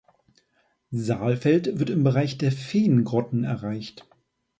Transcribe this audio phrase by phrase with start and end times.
[0.89, 4.07] Saalfeld wird im Bereich der Feengrotten erreicht.